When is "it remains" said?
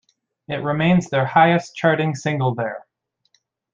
0.47-1.11